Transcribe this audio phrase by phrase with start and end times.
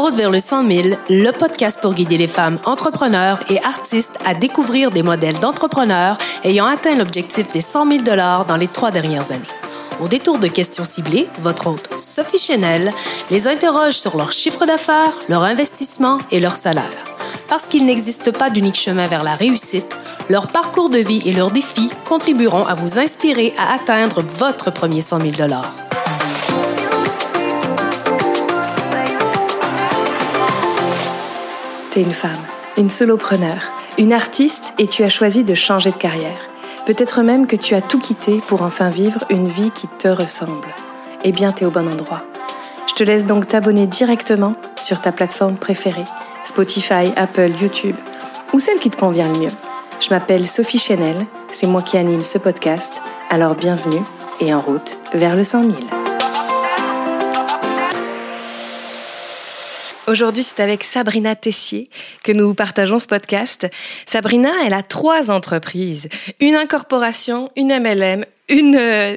[0.00, 4.32] Route vers le 100 000, le podcast pour guider les femmes entrepreneurs et artistes à
[4.32, 8.04] découvrir des modèles d'entrepreneurs ayant atteint l'objectif des 100 000
[8.48, 9.42] dans les trois dernières années.
[10.00, 12.94] Au détour de questions ciblées, votre hôte Sophie Chenel
[13.30, 17.04] les interroge sur leur chiffre d'affaires, leur investissement et leur salaire.
[17.46, 19.98] Parce qu'il n'existe pas d'unique chemin vers la réussite,
[20.30, 25.02] leur parcours de vie et leurs défis contribueront à vous inspirer à atteindre votre premier
[25.02, 25.32] 100 000
[31.90, 32.30] T'es une femme,
[32.76, 36.38] une solopreneur, une artiste et tu as choisi de changer de carrière.
[36.86, 40.68] Peut-être même que tu as tout quitté pour enfin vivre une vie qui te ressemble.
[41.24, 42.22] Eh bien, t'es au bon endroit.
[42.88, 46.04] Je te laisse donc t'abonner directement sur ta plateforme préférée,
[46.44, 47.96] Spotify, Apple, YouTube,
[48.52, 49.52] ou celle qui te convient le mieux.
[50.00, 54.02] Je m'appelle Sophie Chanel, c'est moi qui anime ce podcast, alors bienvenue
[54.40, 55.99] et en route vers le 100 000.
[60.06, 61.88] Aujourd'hui, c'est avec Sabrina Tessier
[62.24, 63.68] que nous partageons ce podcast.
[64.06, 66.08] Sabrina, elle a trois entreprises.
[66.40, 69.16] Une incorporation, une MLM, une euh,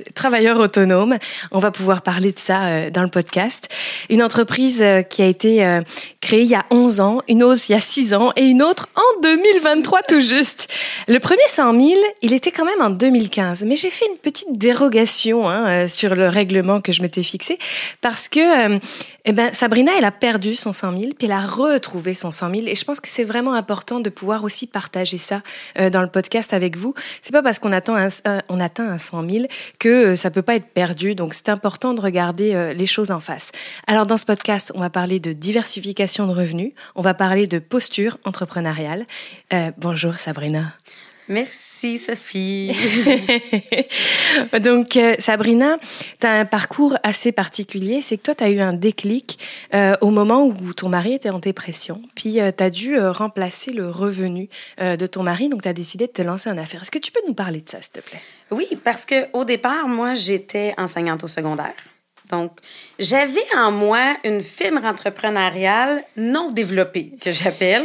[0.55, 1.17] autonome.
[1.51, 3.67] On va pouvoir parler de ça euh, dans le podcast.
[4.09, 5.79] Une entreprise euh, qui a été
[6.21, 8.61] créée il y a 11 ans, une autre il y a 6 ans et une
[8.61, 10.69] autre en 2023 tout juste.
[11.07, 13.63] Le premier 100 000, il était quand même en 2015.
[13.63, 17.57] Mais j'ai fait une petite dérogation hein, sur le règlement que je m'étais fixé
[18.01, 18.79] parce que
[19.25, 22.49] eh ben, Sabrina, elle a perdu son 100 000 puis elle a retrouvé son 100
[22.49, 22.61] 000.
[22.67, 25.41] Et je pense que c'est vraiment important de pouvoir aussi partager ça
[25.91, 26.93] dans le podcast avec vous.
[27.21, 28.09] C'est pas parce qu'on attend un,
[28.49, 29.22] on atteint un 100
[29.79, 31.15] que euh, ça peut pas être perdu.
[31.15, 33.51] Donc, c'est important de regarder euh, les choses en face.
[33.87, 36.71] Alors, dans ce podcast, on va parler de diversification de revenus.
[36.95, 39.05] On va parler de posture entrepreneuriale.
[39.53, 40.73] Euh, bonjour, Sabrina.
[41.29, 42.75] Merci Sophie.
[44.61, 45.77] Donc Sabrina,
[46.19, 48.01] tu as un parcours assez particulier.
[48.01, 49.39] C'est que toi, tu as eu un déclic
[50.01, 52.01] au moment où ton mari était en dépression.
[52.13, 54.49] Puis tu as dû remplacer le revenu
[54.81, 55.47] de ton mari.
[55.47, 56.81] Donc tu as décidé de te lancer en affaires.
[56.81, 58.21] Est-ce que tu peux nous parler de ça, s'il te plaît?
[58.53, 61.73] Oui, parce que au départ, moi, j'étais enseignante au secondaire.
[62.31, 62.51] Donc,
[62.99, 67.83] j'avais en moi une fibre entrepreneuriale non développée, que j'appelle.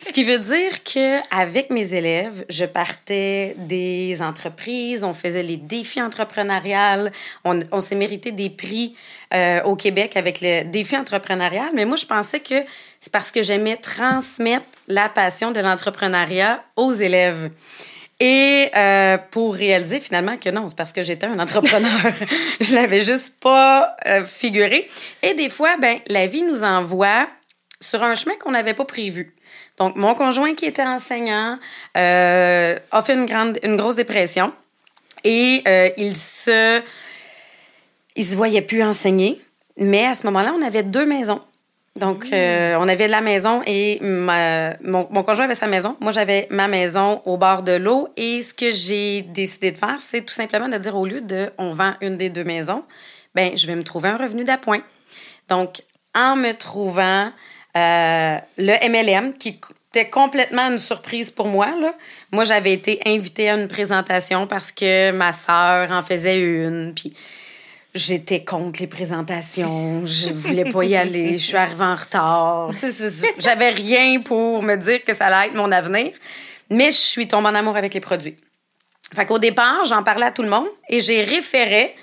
[0.00, 5.56] ce qui veut dire que avec mes élèves, je partais des entreprises, on faisait les
[5.56, 7.12] défis entrepreneuriales,
[7.44, 8.94] on, s'est mérité des prix
[9.34, 11.70] euh, au Québec avec le défi entrepreneurial.
[11.74, 12.62] Mais moi, je pensais que
[13.00, 17.50] c'est parce que j'aimais transmettre la passion de l'entrepreneuriat aux élèves.
[18.24, 21.90] Et euh, pour réaliser finalement que non, c'est parce que j'étais un entrepreneur.
[22.60, 24.88] je l'avais juste pas euh, figuré.
[25.24, 27.26] Et des fois, ben, la vie nous envoie
[27.80, 29.34] sur un chemin qu'on n'avait pas prévu.
[29.76, 31.58] Donc, mon conjoint qui était enseignant
[31.96, 34.52] euh, a fait une, grande, une grosse dépression
[35.24, 35.64] et
[35.96, 36.80] il se,
[38.14, 39.40] il se voyait plus enseigner.
[39.76, 41.40] Mais à ce moment-là, on avait deux maisons.
[41.96, 45.96] Donc, euh, on avait la maison et mon, conjoint avait sa maison.
[46.00, 48.08] Moi, j'avais ma maison au bord de l'eau.
[48.16, 51.50] Et ce que j'ai décidé de faire, c'est tout simplement de dire au lieu de
[51.58, 52.82] on vend une des deux maisons,
[53.34, 54.80] ben je vais me trouver un revenu d'appoint.
[55.48, 55.82] Donc,
[56.14, 57.30] en me trouvant
[57.76, 59.60] euh, le MLM, qui
[59.90, 61.68] était complètement une surprise pour moi.
[62.30, 66.94] Moi, j'avais été invitée à une présentation parce que ma sœur en faisait une.
[67.94, 72.70] J'étais contre les présentations, je voulais pas y aller, je suis arrivée en retard.
[73.38, 76.10] J'avais rien pour me dire que ça allait être mon avenir,
[76.70, 78.36] mais je suis tombée en amour avec les produits.
[79.14, 81.94] Fait qu'au départ, j'en parlais à tout le monde et j'ai référé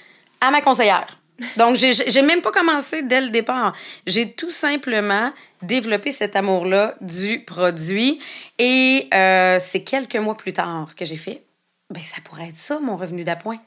[0.41, 1.19] à ma conseillère.
[1.57, 3.73] Donc, j'ai même pas commencé dès le départ.
[4.05, 5.31] J'ai tout simplement
[5.63, 8.19] développé cet amour-là du produit
[8.59, 11.41] et euh, c'est quelques mois plus tard que j'ai fait,
[11.89, 13.59] ben ça pourrait être ça, mon revenu d'appoint.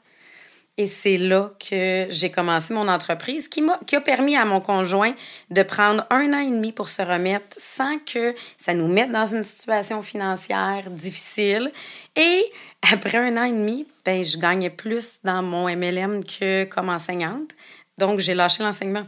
[0.77, 4.59] Et c'est là que j'ai commencé mon entreprise qui, m'a, qui a permis à mon
[4.59, 5.13] conjoint
[5.51, 9.27] de prendre un an et demi pour se remettre sans que ça nous mette dans
[9.27, 11.71] une situation financière difficile.
[12.15, 12.43] Et
[12.91, 17.51] après un an et demi, ben, je gagnais plus dans mon MLM que comme enseignante.
[17.99, 19.05] Donc, j'ai lâché l'enseignement.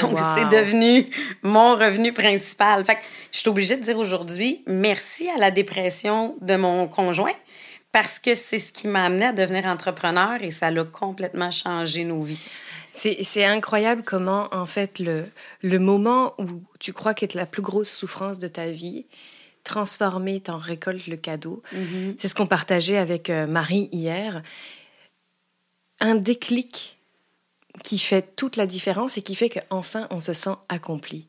[0.00, 1.06] Donc, c'est devenu
[1.42, 2.82] mon revenu principal.
[2.84, 7.34] Fait que je suis obligée de dire aujourd'hui merci à la dépression de mon conjoint
[7.92, 12.04] parce que c'est ce qui m'a amené à devenir entrepreneur et ça l'a complètement changé
[12.04, 12.48] nos vies.
[12.94, 15.24] C'est incroyable comment, en fait, le,
[15.62, 16.44] le moment où
[16.78, 19.06] tu crois qu'être la plus grosse souffrance de ta vie,
[19.64, 21.62] transformé, t'en récoltes le cadeau.
[21.74, 22.16] Mm-hmm.
[22.18, 24.42] C'est ce qu'on partageait avec euh, Marie hier.
[26.00, 26.98] Un déclic
[27.82, 31.26] qui fait toute la différence et qui fait qu'enfin on se sent accompli.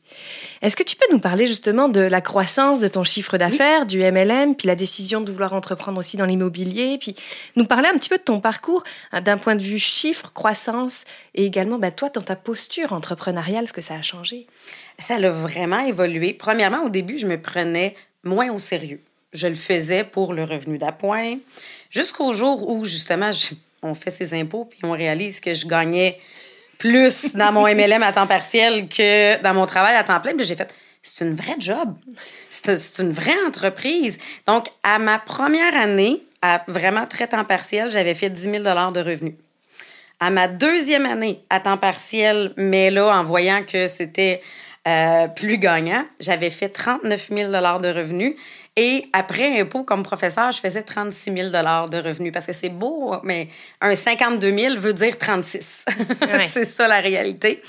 [0.60, 3.98] Est-ce que tu peux nous parler justement de la croissance de ton chiffre d'affaires, du
[4.00, 7.14] MLM, puis la décision de vouloir entreprendre aussi dans l'immobilier, puis
[7.56, 11.04] nous parler un petit peu de ton parcours hein, d'un point de vue chiffre, croissance
[11.34, 14.46] et également ben, toi dans ta posture entrepreneuriale, ce que ça a changé?
[14.98, 16.34] Ça a vraiment évolué.
[16.34, 19.00] Premièrement, au début, je me prenais moins au sérieux.
[19.32, 21.36] Je le faisais pour le revenu d'appoint,
[21.90, 23.30] jusqu'au jour où justement
[23.84, 26.18] on fait ses impôts puis on réalise que je gagnais
[26.78, 30.34] plus dans mon MLM à temps partiel que dans mon travail à temps plein.
[30.36, 31.94] Puis j'ai fait, c'est une vraie job.
[32.50, 34.18] C'est une vraie entreprise.
[34.46, 39.00] Donc, à ma première année, à vraiment très temps partiel, j'avais fait 10 000 de
[39.00, 39.34] revenus.
[40.20, 44.42] À ma deuxième année à temps partiel, mais là, en voyant que c'était
[44.86, 48.34] euh, plus gagnant, j'avais fait 39 000 de revenus.
[48.76, 53.14] Et après impôt, comme professeur, je faisais 36 000 de revenus parce que c'est beau,
[53.22, 53.48] mais
[53.80, 55.84] un 52 000 veut dire 36.
[56.48, 57.62] c'est ça la réalité.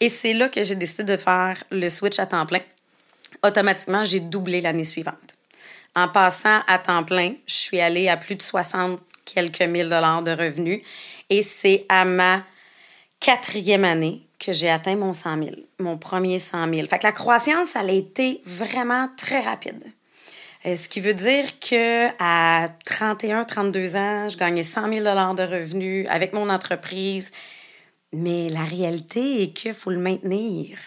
[0.00, 2.60] Et c'est là que j'ai décidé de faire le switch à temps plein.
[3.44, 5.36] Automatiquement, j'ai doublé l'année suivante.
[5.94, 10.22] En passant à temps plein, je suis allée à plus de 60 quelques mille dollars
[10.22, 10.82] de revenus.
[11.30, 12.42] Et c'est à ma
[13.20, 16.86] quatrième année que j'ai atteint mon 100 000, mon premier 100 000.
[16.88, 19.84] Fait que la croissance, elle a été vraiment très rapide.
[20.66, 25.42] Euh, ce qui veut dire que à 31, 32 ans, je gagnais 100 000 de
[25.42, 27.32] revenus avec mon entreprise.
[28.12, 30.78] Mais la réalité est qu'il faut le maintenir.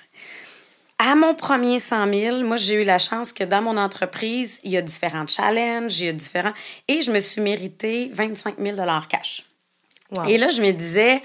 [0.98, 4.72] À mon premier 100 000, moi, j'ai eu la chance que dans mon entreprise, il
[4.72, 6.54] y a différents challenges, il y a différents...
[6.88, 8.78] Et je me suis mérité 25 000
[9.10, 9.46] cash.
[10.28, 11.22] Et là, je me disais,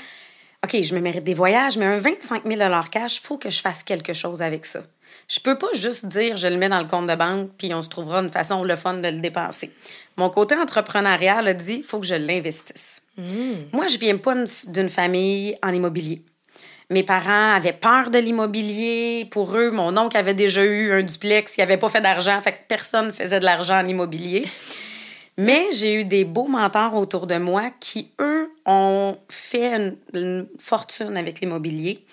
[0.65, 2.61] OK, je me mérite des voyages, mais un 25 000
[2.91, 4.81] cash, il faut que je fasse quelque chose avec ça.
[5.29, 7.83] Je peux pas juste dire je le mets dans le compte de banque puis on
[7.83, 9.73] se trouvera une façon le fun de le dépenser.
[10.17, 13.03] Mon côté entrepreneurial a dit faut que je l'investisse.
[13.17, 13.65] Hmm.
[13.73, 14.35] Moi, je viens pas
[14.67, 16.23] d'une famille en immobilier.
[16.91, 19.27] Mes parents avaient peur de l'immobilier.
[19.31, 22.53] Pour eux, mon oncle avait déjà eu un duplex, il avait pas fait d'argent, fait
[22.53, 24.47] que personne faisait de l'argent en immobilier.
[25.37, 31.17] Mais j'ai eu des beaux mentors autour de moi qui, eux, ont fait une fortune
[31.17, 32.05] avec l'immobilier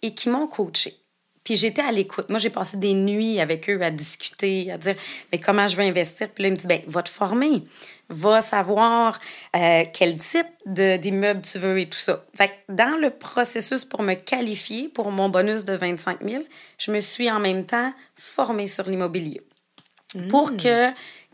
[0.00, 1.01] et qui m'ont coaché.
[1.44, 2.28] Puis j'étais à l'écoute.
[2.28, 4.94] Moi, j'ai passé des nuits avec eux à discuter, à dire
[5.32, 6.28] mais comment je vais investir?
[6.28, 7.64] Puis là, ils me disent ben, va te former,
[8.08, 9.18] va savoir
[9.56, 12.24] euh, quel type d'immeuble tu veux et tout ça.
[12.36, 16.44] Fait que dans le processus pour me qualifier pour mon bonus de 25 000,
[16.78, 19.40] je me suis en même temps formée sur l'immobilier.
[20.28, 20.56] Pour mmh.
[20.58, 20.90] que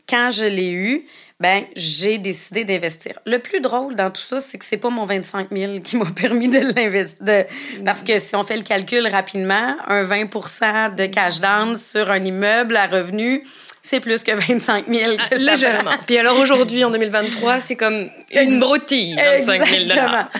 [0.09, 1.07] quand je l'ai eu,
[1.41, 3.19] ben j'ai décidé d'investir.
[3.25, 6.07] Le plus drôle dans tout ça, c'est que c'est pas mon 25 000 qui m'a
[6.17, 7.45] permis de l'investir.
[7.85, 12.25] Parce que si on fait le calcul rapidement, un 20% de cash down sur un
[12.25, 13.45] immeuble à revenu,
[13.83, 15.93] c'est plus que 25 000 que ça Légèrement.
[16.07, 19.89] Puis alors aujourd'hui, en 2023, c'est comme une broutille, 25 000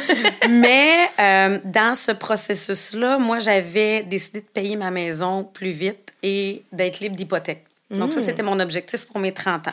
[0.51, 6.63] Mais euh, dans ce processus-là, moi, j'avais décidé de payer ma maison plus vite et
[6.73, 7.65] d'être libre d'hypothèque.
[7.91, 8.23] Donc, ça, hmm.
[8.23, 9.73] c'était mon objectif pour mes 30 ans.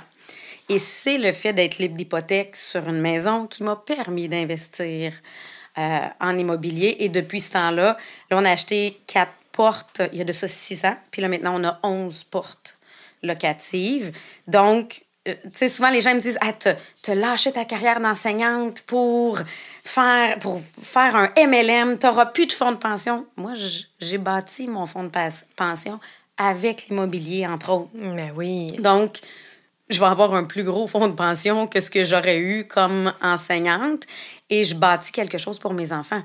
[0.69, 5.13] Et c'est le fait d'être libre d'hypothèque sur une maison qui m'a permis d'investir
[5.77, 6.97] euh, en immobilier.
[6.99, 7.97] Et depuis ce temps-là,
[8.29, 10.97] là, on a acheté quatre portes, il y a de ça six ans.
[11.11, 12.77] Puis là, maintenant, on a onze portes
[13.21, 14.11] locatives.
[14.47, 18.81] Donc, euh, tu sais, souvent, les gens me disent Ah, te lâché ta carrière d'enseignante
[18.83, 19.39] pour
[19.83, 23.25] faire, pour faire un MLM, tu n'auras plus de fonds de pension.
[23.37, 23.53] Moi,
[23.99, 25.11] j'ai bâti mon fonds de
[25.55, 25.99] pension
[26.37, 27.89] avec l'immobilier, entre autres.
[27.93, 28.67] Mais oui.
[28.79, 29.19] Donc,
[29.89, 33.13] je vais avoir un plus gros fonds de pension que ce que j'aurais eu comme
[33.21, 34.03] enseignante
[34.49, 36.23] et je bâtis quelque chose pour mes enfants.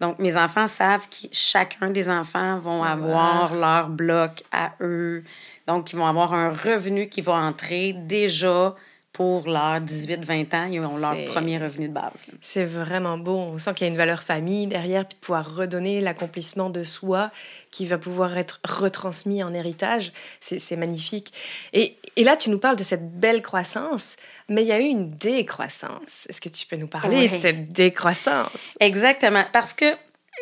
[0.00, 5.22] Donc, mes enfants savent que chacun des enfants vont avoir leur bloc à eux.
[5.68, 8.74] Donc, ils vont avoir un revenu qui va entrer déjà
[9.12, 12.28] pour leurs 18-20 ans, ils ont leur premier revenu de base.
[12.40, 13.36] C'est vraiment beau.
[13.36, 16.82] On sent qu'il y a une valeur famille derrière, puis de pouvoir redonner l'accomplissement de
[16.82, 17.30] soi
[17.72, 20.12] qui va pouvoir être retransmis en héritage.
[20.40, 21.32] C'est magnifique.
[21.72, 24.14] Et, et, là, tu nous parles de cette belle croissance,
[24.48, 26.26] mais il y a eu une décroissance.
[26.28, 28.76] Est-ce que tu peux nous parler de cette décroissance?
[28.78, 29.44] Exactement.
[29.52, 29.86] Parce que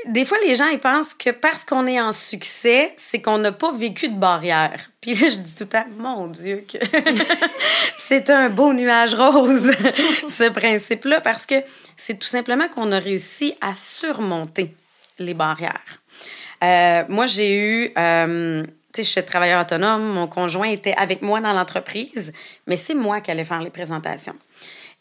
[0.07, 3.53] des fois, les gens ils pensent que parce qu'on est en succès, c'est qu'on n'a
[3.53, 4.91] pas vécu de barrière.
[5.01, 6.79] Puis là, je dis tout le temps, mon Dieu, que
[7.97, 9.73] c'est un beau nuage rose,
[10.29, 11.57] ce principe-là, parce que
[11.97, 14.75] c'est tout simplement qu'on a réussi à surmonter
[15.19, 16.01] les barrières.
[16.63, 21.23] Euh, moi, j'ai eu, euh, tu sais, je suis travailleur autonome, mon conjoint était avec
[21.23, 22.33] moi dans l'entreprise,
[22.67, 24.37] mais c'est moi qui allais faire les présentations.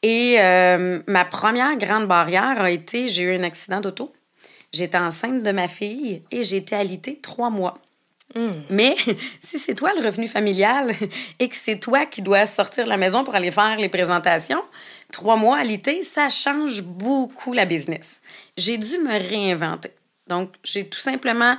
[0.02, 4.14] Et euh, ma première grande barrière a été, j'ai eu un accident d'auto.
[4.72, 7.74] J'étais enceinte de ma fille et j'ai été alitée trois mois.
[8.70, 8.96] Mais
[9.40, 10.94] si c'est toi le revenu familial
[11.40, 14.64] et que c'est toi qui dois sortir de la maison pour aller faire les présentations,
[15.12, 18.22] trois mois à l'été, ça change beaucoup la business.
[18.56, 19.92] J'ai dû me réinventer.
[20.30, 21.58] Donc, j'ai tout simplement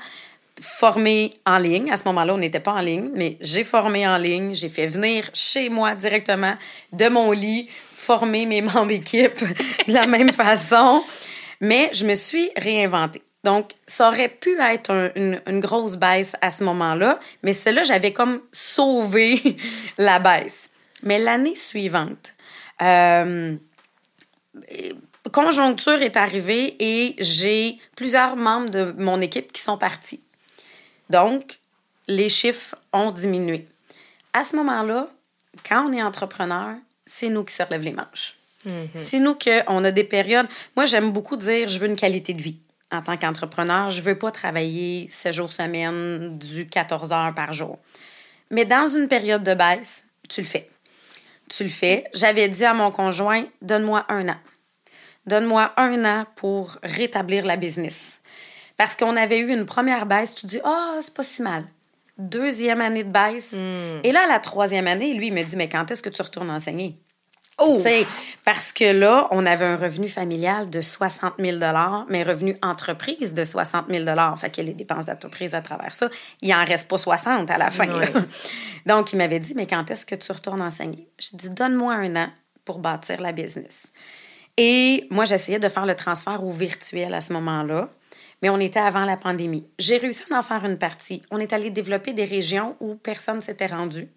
[0.61, 1.91] formé en ligne.
[1.91, 4.55] À ce moment-là, on n'était pas en ligne, mais j'ai formé en ligne.
[4.55, 6.55] J'ai fait venir chez moi directement
[6.93, 9.39] de mon lit, former mes membres d'équipe
[9.89, 11.03] de la même façon.
[11.61, 13.23] Mais je me suis réinventée.
[13.43, 18.41] Donc, ça aurait pu être une, grosse baisse à ce moment-là, mais celle-là, j'avais comme
[18.53, 19.41] sauvé
[19.99, 20.69] la baisse.
[21.03, 22.35] Mais l'année suivante,
[22.83, 23.57] euh,
[25.31, 30.23] conjoncture est arrivée et j'ai plusieurs membres de mon équipe qui sont partis.
[31.09, 31.59] Donc,
[32.07, 33.67] les chiffres ont diminué.
[34.33, 35.09] À ce moment-là,
[35.69, 38.37] quand on est entrepreneur, c'est nous qui se relèvent les manches.
[38.67, 38.89] Mm-hmm.
[38.95, 40.47] C'est nous qu'on a des périodes.
[40.77, 42.59] Moi, j'aime beaucoup dire je veux une qualité de vie
[42.93, 43.91] en tant qu'entrepreneur.
[43.91, 47.79] Je veux pas travailler 7 jours semaine, du 14 heures par jour.
[48.51, 50.69] Mais dans une période de baisse, tu le fais.
[51.49, 52.05] Tu le fais.
[52.15, 54.37] J'avais dit à mon conjoint donne-moi un an.
[55.27, 58.23] Donne-moi un an pour rétablir la business.
[58.77, 61.65] Parce qu'on avait eu une première baisse, tu dis, ah, oh, c'est pas si mal.
[62.17, 63.55] Deuxième année de baisse.
[63.55, 64.01] Hmm.
[64.05, 66.51] Et là, la troisième année, lui, il me dit, mais quand est-ce que tu retournes
[66.51, 66.99] enseigner?
[67.61, 67.83] Oh!
[68.45, 71.59] Parce que là, on avait un revenu familial de 60 000
[72.09, 74.05] mais revenu entreprise de 60 000
[74.37, 76.09] Fait que les dépenses d'entreprise à travers ça,
[76.41, 77.87] il en reste pas 60 à la fin.
[78.87, 81.07] Donc, il m'avait dit, mais quand est-ce que tu retournes enseigner?
[81.19, 82.29] Je dis, donne-moi un an
[82.65, 83.93] pour bâtir la business.
[84.57, 87.89] Et moi, j'essayais de faire le transfert au virtuel à ce moment-là
[88.43, 89.67] mais on était avant la pandémie.
[89.79, 91.23] J'ai réussi à en faire une partie.
[91.31, 94.09] On est allé développer des régions où personne s'était rendu.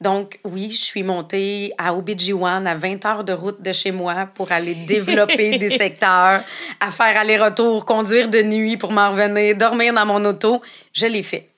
[0.00, 4.28] Donc, oui, je suis montée à OBGY à 20 heures de route de chez moi
[4.32, 6.42] pour aller développer des secteurs,
[6.78, 10.62] à faire aller-retour, conduire de nuit pour m'en revenir, dormir dans mon auto.
[10.92, 11.50] Je l'ai fait.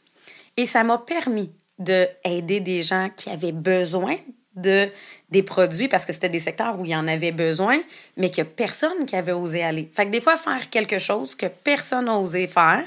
[0.56, 4.16] Et ça m'a permis d'aider des gens qui avaient besoin
[4.56, 4.88] de
[5.30, 7.80] des produits parce que c'était des secteurs où il y en avait besoin,
[8.16, 9.88] mais que personne qui avait osé aller.
[9.94, 12.84] Fait que des fois, faire quelque chose que personne n'a osé faire,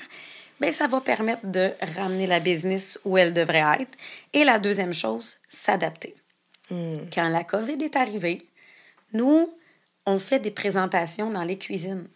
[0.59, 3.97] bien, ça va permettre de ramener la business où elle devrait être.
[4.33, 6.15] Et la deuxième chose, s'adapter.
[6.69, 7.05] Hmm.
[7.13, 8.45] Quand la COVID est arrivée,
[9.13, 9.53] nous,
[10.05, 12.07] on fait des présentations dans les cuisines.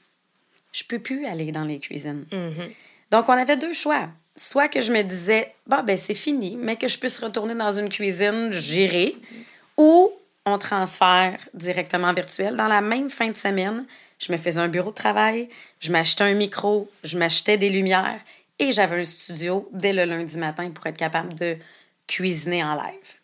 [0.74, 2.26] Je peux plus aller dans les cuisines.
[2.32, 2.72] Mm-hmm.
[3.12, 4.10] Donc, on avait deux choix.
[4.38, 7.72] Soit que je me disais, bah, ben, c'est fini, mais que je puisse retourner dans
[7.72, 9.16] une cuisine, gérer
[9.78, 10.12] ou
[10.46, 12.56] on transfère directement virtuel.
[12.56, 13.86] Dans la même fin de semaine,
[14.20, 18.20] je me faisais un bureau de travail, je m'achetais un micro, je m'achetais des lumières
[18.60, 21.58] et j'avais un studio dès le lundi matin pour être capable de
[22.08, 23.18] cuisiner en live.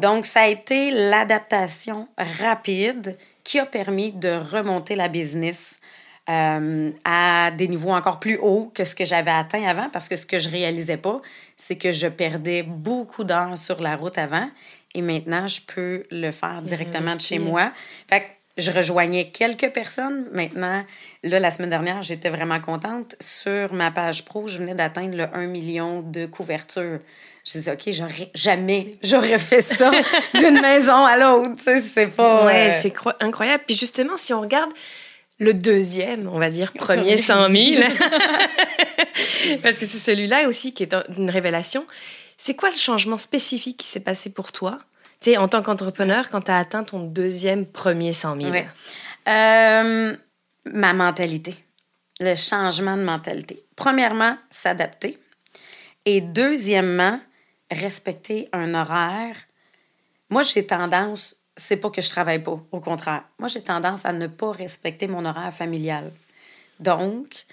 [0.00, 5.80] Donc, ça a été l'adaptation rapide qui a permis de remonter la business
[6.28, 10.16] euh, à des niveaux encore plus hauts que ce que j'avais atteint avant, parce que
[10.16, 11.20] ce que je réalisais pas,
[11.56, 14.48] c'est que je perdais beaucoup d'heures sur la route avant
[14.94, 17.72] et maintenant, je peux le faire directement de chez moi.
[18.08, 18.26] Fait que
[18.58, 20.26] je rejoignais quelques personnes.
[20.32, 20.84] Maintenant,
[21.22, 23.16] là, la semaine dernière, j'étais vraiment contente.
[23.18, 26.98] Sur ma page pro, je venais d'atteindre le 1 million de couvertures.
[27.44, 29.90] Je disais, OK, j'aurais jamais, j'aurais fait ça
[30.34, 31.62] d'une maison à l'autre.
[31.64, 32.44] c'est pas.
[32.44, 33.64] Ouais, euh, c'est incroyable.
[33.66, 34.70] Puis justement, si on regarde
[35.42, 37.82] le deuxième, on va dire, premier 100 000,
[39.62, 41.84] parce que c'est celui-là aussi qui est une révélation.
[42.38, 44.78] C'est quoi le changement spécifique qui s'est passé pour toi,
[45.20, 48.52] tu en tant qu'entrepreneur, quand tu as atteint ton deuxième premier 100 000?
[49.28, 50.16] Euh,
[50.66, 51.54] ma mentalité.
[52.20, 53.64] Le changement de mentalité.
[53.74, 55.18] Premièrement, s'adapter.
[56.04, 57.20] Et deuxièmement,
[57.70, 59.36] respecter un horaire.
[60.30, 63.24] Moi, j'ai tendance, c'est pas que je travaille pas, au contraire.
[63.38, 66.12] Moi, j'ai tendance à ne pas respecter mon horaire familial.
[66.80, 67.44] Donc,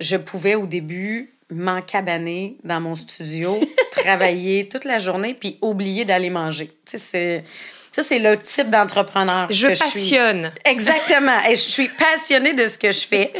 [0.00, 3.58] je pouvais au début m'encabaner dans mon studio,
[3.92, 6.72] travailler toute la journée, puis oublier d'aller manger.
[6.84, 7.44] Tu c'est...
[7.90, 10.52] Ça, c'est le type d'entrepreneur je que je passionne.
[10.64, 11.42] Exactement.
[11.48, 13.32] Et je suis passionnée de ce que je fais.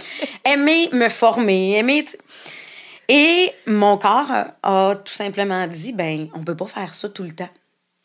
[0.45, 2.05] Aimer me former, aimer...
[3.11, 4.31] Et mon corps
[4.63, 7.49] a tout simplement dit, ben, on peut pas faire ça tout le temps.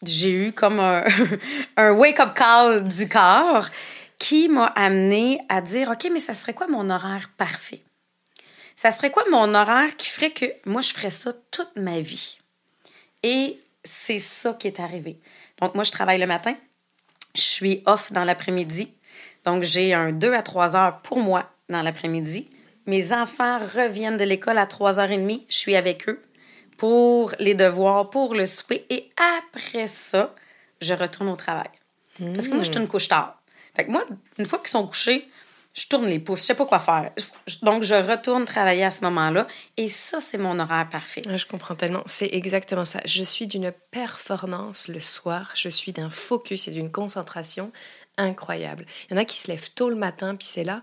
[0.05, 0.79] J'ai eu comme
[1.77, 3.67] un, wake-up call du corps
[4.19, 7.83] qui m'a amené à dire, OK, mais ça serait quoi mon horaire parfait?
[8.75, 12.37] ça serait quoi mon horaire qui ferait que moi, je ferais ça toute ma vie?
[13.21, 15.19] Et c'est ça qui est arrivé.
[15.61, 16.55] Donc, moi, je travaille le matin.
[17.35, 18.91] Je suis off dans l'après-midi.
[19.45, 22.49] Donc, j'ai un 2 à 3 heures pour moi dans l'après-midi.
[22.85, 25.45] Mes enfants reviennent de l'école à 3h30.
[25.49, 26.21] Je suis avec eux
[26.83, 28.85] pour les devoirs, pour le souper.
[28.89, 29.09] Et
[29.39, 30.35] après ça,
[30.81, 31.69] je retourne au travail.
[32.19, 33.41] Parce que moi, je suis une couche tard.
[33.73, 34.03] Fait que moi,
[34.37, 35.29] une fois qu'ils sont couchés,
[35.73, 37.13] je tourne les pouces, je sais pas quoi faire.
[37.61, 39.47] Donc, je retourne travailler à ce moment-là.
[39.77, 41.21] Et ça, c'est mon horaire parfait.
[41.25, 42.03] je comprends tellement.
[42.05, 42.99] C'est exactement ça.
[43.05, 45.51] Je suis d'une performance le soir.
[45.55, 47.71] Je suis d'un focus et d'une concentration
[48.17, 48.85] incroyable.
[49.09, 50.81] Il y en a qui se lèvent tôt le matin, puis c'est là.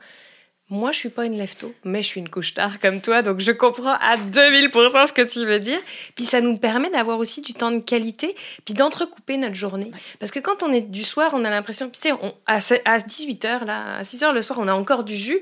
[0.73, 3.41] Moi, je suis pas une lève-tôt, mais je suis une couche tard comme toi, donc
[3.41, 5.81] je comprends à 2000% ce que tu veux dire.
[6.15, 9.91] Puis ça nous permet d'avoir aussi du temps de qualité, puis d'entrecouper notre journée.
[10.21, 12.13] Parce que quand on est du soir, on a l'impression, tu sais,
[12.47, 15.41] à, 18h, là, à 6h le soir, on a encore du jus.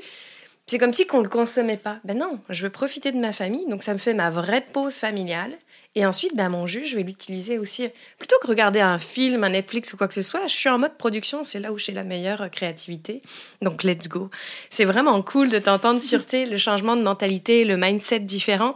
[0.66, 1.98] C'est comme si qu'on le consommait pas.
[2.04, 4.94] Ben non, je veux profiter de ma famille, donc ça me fait ma vraie pause
[4.94, 5.52] familiale.
[5.94, 7.88] Et ensuite, ben, mon jus, je vais l'utiliser aussi.
[8.18, 10.78] Plutôt que regarder un film, un Netflix ou quoi que ce soit, je suis en
[10.78, 13.22] mode production, c'est là où j'ai la meilleure créativité.
[13.62, 14.30] Donc, let's go.
[14.70, 18.74] C'est vraiment cool de t'entendre sur le changement de mentalité, le mindset différent,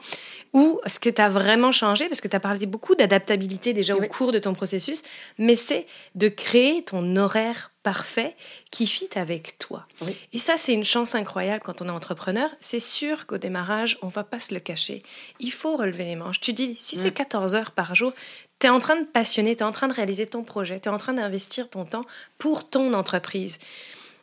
[0.53, 3.95] ou ce que tu as vraiment changé, parce que tu as parlé beaucoup d'adaptabilité déjà
[3.97, 5.03] au cours de ton processus,
[5.39, 8.37] mais c'est de créer ton horaire parfait
[8.71, 9.85] qui fit avec toi.
[10.33, 12.49] Et ça, c'est une chance incroyable quand on est entrepreneur.
[12.61, 15.03] C'est sûr qu'au démarrage, on va pas se le cacher.
[15.41, 16.41] Il faut relever les manches.
[16.41, 18.13] Tu dis, si c'est 14 heures par jour,
[18.61, 20.89] tu es en train de passionner, tu es en train de réaliser ton projet, tu
[20.89, 22.05] es en train d'investir ton temps
[22.39, 23.59] pour ton entreprise.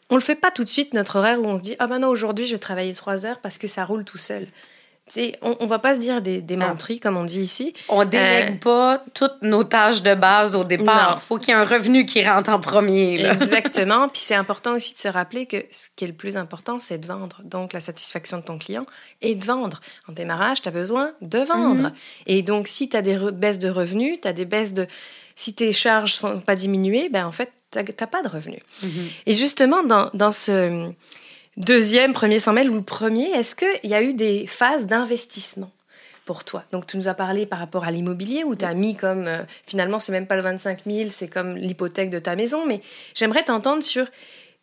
[0.09, 1.99] On le fait pas tout de suite, notre horaire, où on se dit, ah ben
[1.99, 4.47] non, aujourd'hui, je vais travailler 3 heures parce que ça roule tout seul
[5.41, 6.57] on, on va pas se dire des, des
[7.01, 7.73] comme on dit ici.
[7.87, 11.17] On délègue euh, pas toutes nos tâches de base au départ.
[11.17, 13.25] Il faut qu'il y ait un revenu qui rentre en premier.
[13.25, 14.09] Exactement.
[14.09, 16.97] Puis c'est important aussi de se rappeler que ce qui est le plus important, c'est
[16.97, 17.41] de vendre.
[17.43, 18.85] Donc la satisfaction de ton client
[19.21, 19.79] et de vendre.
[20.07, 21.83] En démarrage, tu as besoin de vendre.
[21.83, 21.93] Mhm.
[22.27, 24.87] Et donc si tu as des baisses de revenus, tu as des baisses de...
[25.35, 28.59] Si tes charges sont pas diminuées, ben en fait, tu n'as pas de revenus.
[28.83, 28.89] Mhm.
[29.25, 30.91] Et justement, dans, dans ce
[31.57, 35.71] deuxième, premier 100 000 ou premier, est-ce qu'il y a eu des phases d'investissement
[36.25, 36.63] pour toi?
[36.71, 39.43] Donc, tu nous as parlé par rapport à l'immobilier où tu as mis comme, euh,
[39.65, 42.81] finalement, c'est même pas le 25 000, c'est comme l'hypothèque de ta maison, mais
[43.13, 44.05] j'aimerais t'entendre sur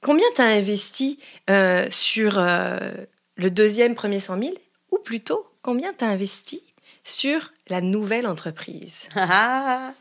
[0.00, 1.19] combien tu as investi
[1.50, 2.93] euh, sur euh,
[3.37, 4.52] le deuxième, premier 100 000
[4.93, 6.62] ou plutôt combien tu as investi
[7.02, 9.09] sur la nouvelle entreprise?
[9.14, 9.93] Ah,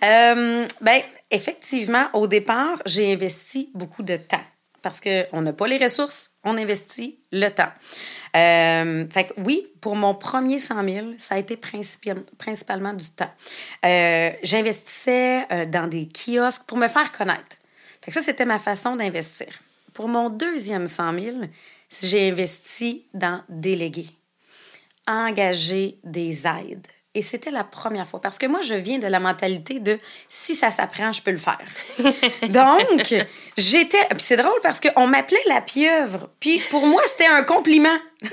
[0.02, 4.44] ben, effectivement, au départ, j'ai investi beaucoup de temps
[4.82, 7.70] parce qu'on n'a pas les ressources, on investit le temps.
[8.36, 13.30] Euh, fait que oui, pour mon premier 100 000, ça a été principalement du temps.
[13.84, 17.56] Euh, j'investissais euh, dans des kiosques pour me faire connaître.
[18.02, 19.48] Fait que ça, c'était ma façon d'investir.
[19.92, 21.36] Pour mon deuxième 100 000,
[22.02, 24.08] j'ai investi dans déléguer,
[25.06, 28.20] engager des aides, et c'était la première fois.
[28.20, 31.38] Parce que moi, je viens de la mentalité de si ça s'apprend, je peux le
[31.38, 31.58] faire.
[32.48, 33.14] Donc,
[33.56, 34.04] j'étais.
[34.10, 36.30] Puis c'est drôle parce qu'on m'appelait la pieuvre.
[36.38, 37.98] Puis pour moi, c'était un compliment.
[38.22, 38.28] C'en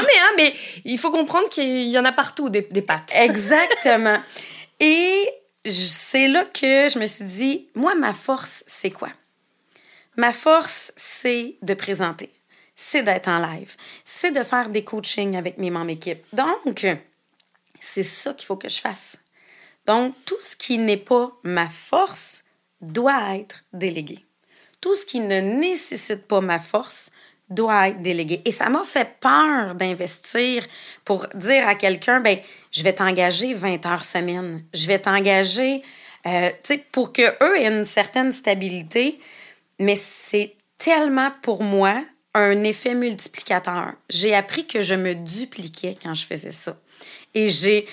[0.00, 3.12] est un, mais il faut comprendre qu'il y en a partout des, des pattes.
[3.14, 4.16] Exactement.
[4.80, 5.28] Et
[5.66, 9.10] c'est là que je me suis dit, moi, ma force, c'est quoi?
[10.16, 12.30] Ma force, c'est de présenter.
[12.76, 13.76] C'est d'être en live.
[14.04, 16.24] C'est de faire des coachings avec mes membres équipe.
[16.32, 16.86] Donc,
[17.80, 19.18] c'est ça qu'il faut que je fasse.
[19.86, 22.44] Donc, tout ce qui n'est pas ma force
[22.80, 24.24] doit être délégué.
[24.80, 27.10] Tout ce qui ne nécessite pas ma force
[27.50, 28.42] doit être délégué.
[28.44, 30.66] Et ça m'a fait peur d'investir
[31.04, 32.38] pour dire à quelqu'un, ben,
[32.70, 34.64] je vais t'engager 20 heures semaine.
[34.72, 35.82] Je vais t'engager,
[36.26, 39.20] euh, tu sais, pour qu'eux aient une certaine stabilité.
[39.78, 42.02] Mais c'est tellement pour moi
[42.34, 43.92] un effet multiplicateur.
[44.10, 46.76] J'ai appris que je me dupliquais quand je faisais ça.
[47.34, 47.86] Et j'ai,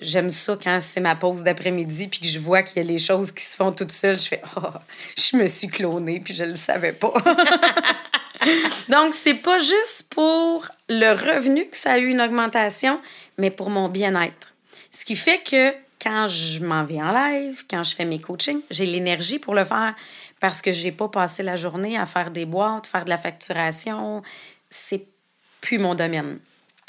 [0.00, 2.98] j'aime ça quand c'est ma pause d'après-midi puis que je vois qu'il y a les
[2.98, 4.18] choses qui se font toutes seules.
[4.18, 4.68] Je fais, oh,
[5.16, 7.14] je me suis clonée puis je le savais pas.
[8.88, 13.00] Donc, c'est pas juste pour le revenu que ça a eu une augmentation,
[13.38, 14.52] mais pour mon bien-être.
[14.90, 18.60] Ce qui fait que quand je m'en vais en live, quand je fais mes coachings,
[18.70, 19.94] j'ai l'énergie pour le faire
[20.40, 24.22] parce que j'ai pas passé la journée à faire des boîtes, faire de la facturation.
[24.68, 25.06] C'est
[25.60, 26.40] plus mon domaine.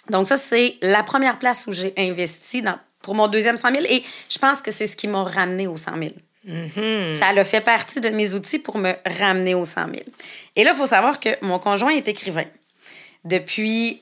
[0.10, 3.84] Donc, ça, c'est la première place où j'ai investi dans, pour mon deuxième 100 000
[3.89, 6.12] et je pense que c'est ce qui m'a ramené aux 100 000.
[6.48, 7.16] Mm-hmm.
[7.16, 9.96] Ça a fait partie de mes outils pour me ramener aux 100 000.
[10.56, 12.46] Et là, il faut savoir que mon conjoint est écrivain.
[13.24, 14.02] Depuis,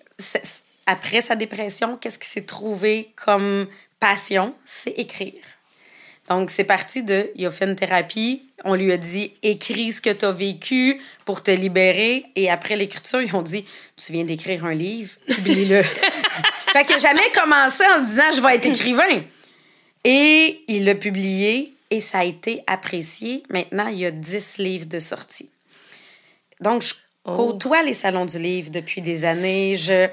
[0.87, 3.67] après sa dépression, qu'est-ce qui s'est trouvé comme
[3.99, 4.55] passion?
[4.65, 5.43] C'est écrire.
[6.29, 10.01] Donc, c'est parti de, il a fait une thérapie, on lui a dit, écris ce
[10.01, 12.25] que tu as vécu pour te libérer.
[12.35, 13.65] Et après l'écriture, ils ont dit,
[13.97, 15.81] tu viens d'écrire un livre, publie-le.
[16.71, 19.23] fait qu'il n'a jamais commencé en se disant, je vais être écrivain.
[20.03, 23.43] Et il l'a publié et ça a été apprécié.
[23.49, 25.49] Maintenant, il y a 10 livres de sortie.
[26.59, 26.93] Donc, je
[27.25, 27.35] oh.
[27.35, 29.75] côtoie les salons du livre depuis des années.
[29.75, 30.07] Je,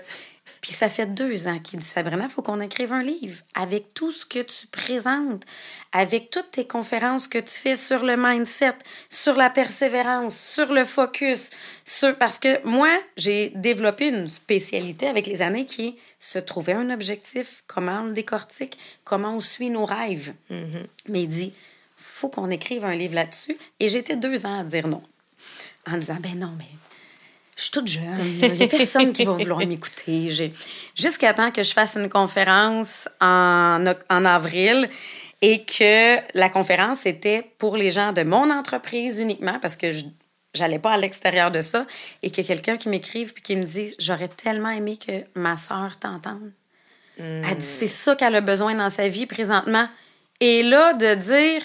[0.60, 3.94] Puis ça fait deux ans qu'il dit Sabrina, il faut qu'on écrive un livre avec
[3.94, 5.44] tout ce que tu présentes,
[5.92, 8.74] avec toutes tes conférences que tu fais sur le mindset,
[9.10, 11.50] sur la persévérance, sur le focus,
[11.84, 16.72] sur parce que moi, j'ai développé une spécialité avec les années qui est se trouver
[16.72, 20.32] un objectif, comment on le décortique, comment on suit nos rêves.
[20.50, 20.86] Mm-hmm.
[21.08, 21.52] Mais il dit
[21.98, 23.58] faut qu'on écrive un livre là-dessus.
[23.80, 25.02] Et j'étais deux ans à dire non.
[25.86, 26.68] En disant, ben non, mais
[27.58, 28.04] je suis toute jeune.
[28.40, 30.30] Il n'y a personne qui va vouloir m'écouter.
[30.30, 30.52] J'ai...
[30.94, 34.88] Jusqu'à temps que je fasse une conférence en, en avril
[35.42, 40.04] et que la conférence était pour les gens de mon entreprise uniquement parce que je
[40.54, 41.86] j'allais pas à l'extérieur de ça
[42.22, 45.98] et que quelqu'un qui m'écrive puis qui me dit j'aurais tellement aimé que ma sœur
[46.00, 46.52] t'entende.
[47.18, 49.88] Elle dit c'est ça qu'elle a besoin dans sa vie présentement.
[50.40, 51.62] Et là de dire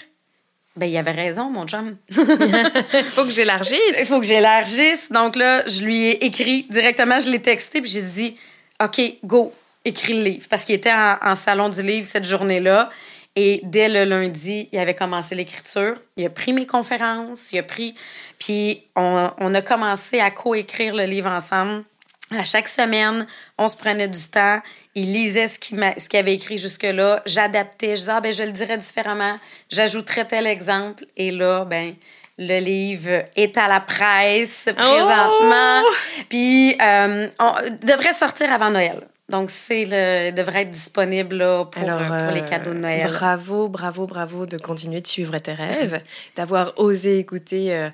[0.76, 1.96] ben, il avait raison, mon chum.
[2.10, 2.16] Il
[3.10, 3.98] faut que j'élargisse.
[4.00, 5.12] Il faut que j'élargisse.
[5.12, 8.36] Donc là, je lui ai écrit directement, je l'ai texté, puis j'ai dit
[8.82, 9.52] OK, go,
[9.84, 10.46] écris le livre.
[10.50, 12.90] Parce qu'il était en, salon du livre cette journée-là.
[13.36, 15.96] Et dès le lundi, il avait commencé l'écriture.
[16.16, 17.94] Il a pris mes conférences, il a pris.
[18.38, 21.84] Puis on, on a commencé à coécrire le livre ensemble.
[22.30, 23.26] À chaque semaine,
[23.58, 24.60] on se prenait du temps.
[24.94, 25.78] Il lisait ce qu'il,
[26.16, 27.22] avait écrit jusque-là.
[27.26, 27.96] J'adaptais.
[27.96, 29.38] Je disais, ah, ben, je le dirais différemment.
[29.68, 31.04] J'ajouterais tel exemple.
[31.16, 31.94] Et là, ben,
[32.38, 35.82] le livre est à la presse présentement.
[35.84, 35.94] Oh!
[36.28, 39.06] Puis, euh, on devrait sortir avant Noël.
[39.28, 43.08] Donc, c'est le, devrait être disponible là, pour, euh, pour, les cadeaux de Noël.
[43.10, 45.98] Bravo, bravo, bravo de continuer de suivre tes rêves,
[46.36, 47.88] d'avoir osé écouter euh,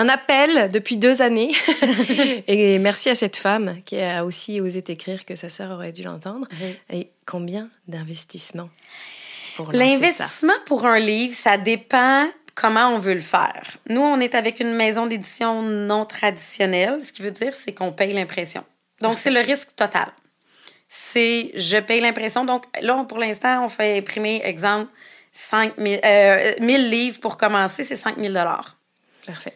[0.00, 1.52] un appel depuis deux années.
[2.46, 6.02] et merci à cette femme qui a aussi osé t'écrire que sa sœur aurait dû
[6.02, 6.48] l'entendre.
[6.90, 8.70] Et combien d'investissements
[9.72, 13.76] L'investissement pour un livre, ça dépend comment on veut le faire.
[13.90, 17.92] Nous, on est avec une maison d'édition non traditionnelle, ce qui veut dire c'est qu'on
[17.92, 18.64] paye l'impression.
[19.02, 20.08] Donc, c'est le risque total.
[20.88, 22.46] C'est je paye l'impression.
[22.46, 24.90] Donc, là, pour l'instant, on fait imprimer, exemple,
[25.32, 28.32] 5 000, euh, livres pour commencer, c'est 5 000
[29.26, 29.54] Parfait.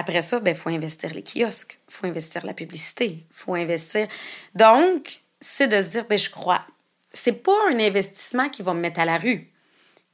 [0.00, 3.54] Après ça, il ben, faut investir les kiosques, il faut investir la publicité, il faut
[3.54, 4.08] investir.
[4.54, 6.62] Donc, c'est de se dire, ben, je crois.
[7.12, 9.50] C'est pas un investissement qui va me mettre à la rue.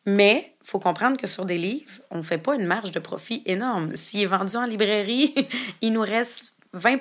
[0.05, 2.99] Mais il faut comprendre que sur des livres, on ne fait pas une marge de
[2.99, 3.95] profit énorme.
[3.95, 5.33] S'il est vendu en librairie,
[5.83, 6.99] il nous reste 20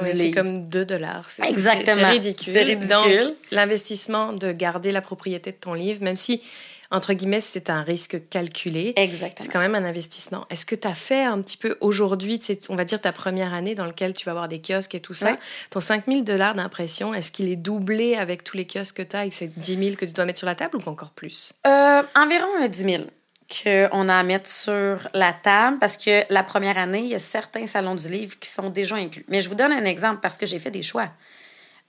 [0.00, 1.28] C'est comme 2 dollars.
[1.44, 1.96] Exactement.
[1.98, 2.58] C'est ridicule.
[2.58, 2.88] ridicule.
[2.88, 6.42] Donc, l'investissement de garder la propriété de ton livre, même si
[6.90, 8.94] entre guillemets, c'est un risque calculé.
[8.96, 9.44] Exactement.
[9.44, 10.46] C'est quand même un investissement.
[10.48, 13.74] Est-ce que tu as fait un petit peu aujourd'hui, on va dire ta première année
[13.74, 15.36] dans laquelle tu vas avoir des kiosques et tout ça,
[15.70, 19.26] ton 5000 dollars d'impression, est-ce qu'il est doublé avec tous les kiosques que tu as
[19.26, 21.52] et c'est 10 000 que tu dois mettre sur la table ou encore plus?
[21.66, 23.04] Euh, environ un 10 000
[23.50, 27.18] qu'on a à mettre sur la table parce que la première année, il y a
[27.18, 29.24] certains salons du livre qui sont déjà inclus.
[29.28, 31.08] Mais je vous donne un exemple parce que j'ai fait des choix.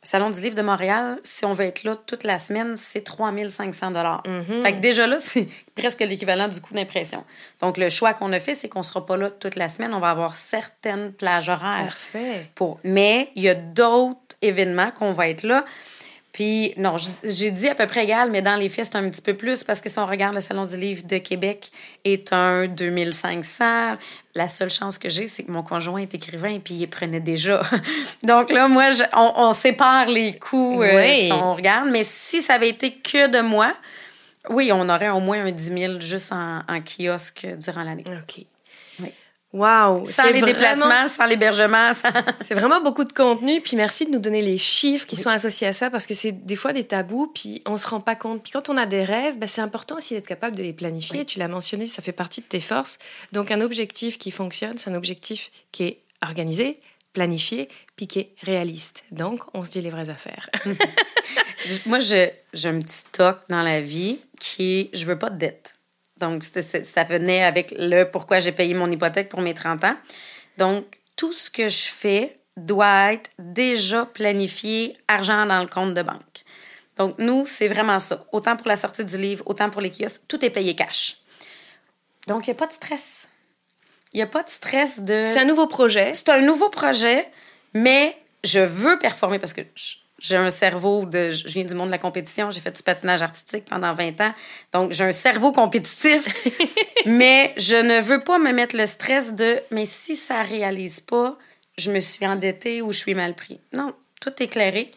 [0.01, 3.91] Salon du livre de Montréal, si on veut être là toute la semaine, c'est 3500
[3.91, 4.23] dollars.
[4.25, 4.61] Mhm.
[4.61, 7.25] Fait que déjà là, c'est presque l'équivalent du coût d'impression.
[7.59, 9.99] Donc le choix qu'on a fait, c'est qu'on sera pas là toute la semaine, on
[9.99, 11.85] va avoir certaines plages horaires.
[11.85, 12.49] Parfait.
[12.55, 12.79] Pour...
[12.85, 15.65] Mais il y a d'autres événements qu'on va être là.
[16.31, 19.21] Puis, non, j'ai dit à peu près égal, mais dans les faits, c'est un petit
[19.21, 21.71] peu plus parce que si on regarde le Salon du livre de Québec
[22.05, 23.97] est un 2500.
[24.35, 27.19] La seule chance que j'ai, c'est que mon conjoint est écrivain et puis il prenait
[27.19, 27.63] déjà.
[28.23, 31.89] Donc là, moi, on, sépare les coûts euh, si on regarde.
[31.89, 33.73] Mais si ça avait été que de moi,
[34.49, 38.03] oui, on aurait au moins un 10 000 juste en, en kiosque durant l'année.
[38.07, 38.45] OK.
[39.51, 40.05] Wow!
[40.05, 41.91] Sans les déplacements, sans l'hébergement.
[42.41, 43.61] c'est vraiment beaucoup de contenu.
[43.61, 46.31] Puis merci de nous donner les chiffres qui sont associés à ça parce que c'est
[46.31, 48.43] des fois des tabous, puis on se rend pas compte.
[48.43, 51.25] Puis quand on a des rêves, ben, c'est important aussi d'être capable de les planifier.
[51.25, 52.99] Tu l'as mentionné, ça fait partie de tes forces.
[53.31, 56.79] Donc un objectif qui fonctionne, c'est un objectif qui est organisé,
[57.13, 59.03] planifié, puis qui est réaliste.
[59.11, 60.47] Donc on se dit les vraies affaires.
[61.87, 62.33] Moi, j'ai
[62.65, 65.75] un petit toc dans la vie qui est je veux pas de dette.
[66.19, 69.95] Donc, ça venait avec le pourquoi j'ai payé mon hypothèque pour mes 30 ans.
[70.57, 76.01] Donc, tout ce que je fais doit être déjà planifié, argent dans le compte de
[76.01, 76.43] banque.
[76.97, 78.25] Donc, nous, c'est vraiment ça.
[78.33, 81.17] Autant pour la sortie du livre, autant pour les kiosques, tout est payé cash.
[82.27, 83.29] Donc, il n'y a pas de stress.
[84.13, 85.23] Il n'y a pas de stress de...
[85.25, 86.13] C'est un nouveau projet.
[86.13, 87.29] C'est un nouveau projet,
[87.73, 89.61] mais je veux performer parce que
[90.19, 91.31] j'ai un cerveau de.
[91.31, 94.33] Je viens du monde de la compétition, j'ai fait du patinage artistique pendant 20 ans.
[94.73, 96.27] Donc, j'ai un cerveau compétitif,
[97.05, 101.37] mais je ne veux pas me mettre le stress de mais si ça réalise pas,
[101.77, 103.59] je me suis endettée ou je suis mal pris.
[103.73, 104.91] Non, tout est clairé.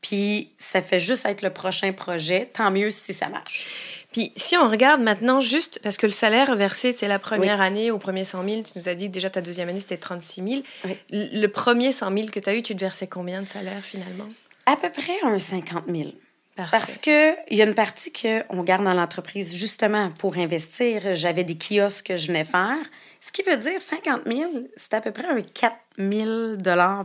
[0.00, 2.50] Puis, ça fait juste être le prochain projet.
[2.52, 4.02] Tant mieux si ça marche.
[4.12, 7.90] Puis si on regarde maintenant juste, parce que le salaire versé, c'est la première année,
[7.90, 10.42] au premier 100 000, tu nous as dit que déjà ta deuxième année, c'était 36
[10.42, 10.62] 000.
[11.10, 14.28] Le premier 100 000 que tu as eu, tu te versais combien de salaire finalement?
[14.66, 16.10] À peu près un 50 000.
[16.54, 21.14] Parce qu'il y a une partie qu'on garde dans l'entreprise justement pour investir.
[21.14, 22.78] J'avais des kiosques que je venais faire.
[23.20, 26.56] Ce qui veut dire 50 000, c'est à peu près un 4 000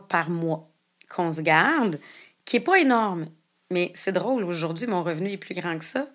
[0.10, 0.70] par mois
[1.10, 2.00] qu'on se garde,
[2.44, 3.28] qui n'est pas énorme.
[3.72, 6.08] Mais c'est drôle, aujourd'hui, mon revenu est plus grand que ça.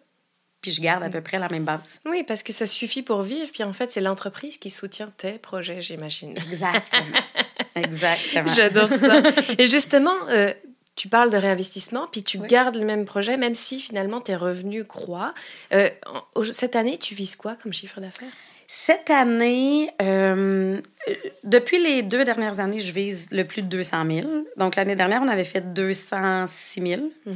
[0.61, 2.01] Puis je garde à peu près la même base.
[2.07, 3.51] Oui, parce que ça suffit pour vivre.
[3.53, 6.37] Puis en fait, c'est l'entreprise qui soutient tes projets, j'imagine.
[6.51, 7.19] Exactement.
[7.75, 8.47] Exactement.
[8.47, 9.23] J'adore ça.
[9.59, 10.53] Et justement, euh,
[10.95, 14.85] tu parles de réinvestissement, puis tu gardes le même projet, même si finalement tes revenus
[14.87, 15.33] croient.
[15.73, 15.89] Euh,
[16.51, 18.29] cette année, tu vises quoi comme chiffre d'affaires?
[18.69, 20.81] Cette année, euh,
[21.45, 24.29] depuis les deux dernières années, je vise le plus de 200 000.
[24.57, 27.03] Donc, l'année dernière, on avait fait 206 000.
[27.03, 27.33] Mm-hmm.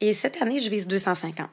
[0.00, 1.48] Et cette année, je vise 250.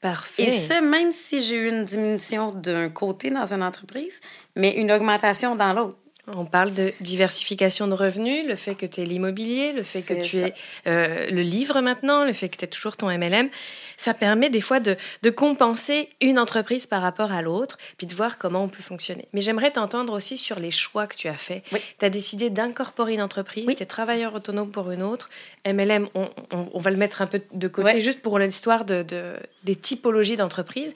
[0.00, 0.44] Parfait.
[0.44, 4.22] Et ce, même si j'ai eu une diminution d'un côté dans une entreprise,
[4.56, 5.98] mais une augmentation dans l'autre.
[6.26, 10.22] On parle de diversification de revenus, le fait que tu aies l'immobilier, le fait que
[10.22, 10.54] tu aies
[10.86, 13.48] euh, le livre maintenant, le fait que tu aies toujours ton MLM.
[13.96, 14.96] Ça permet des fois de,
[15.30, 19.26] compenser une entreprise par rapport à l'autre, puis de voir comment on peut fonctionner.
[19.32, 21.64] Mais j'aimerais t'entendre aussi sur les choix que tu as faits.
[21.98, 25.30] Tu as décidé d'incorporer une entreprise, tu es travailleur autonome pour une autre.
[25.66, 29.04] MLM, on, va le mettre un peu de côté juste pour l'histoire de,
[29.64, 30.94] des typologies d'entreprises.